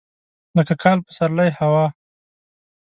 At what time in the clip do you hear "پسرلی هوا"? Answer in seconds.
1.05-1.85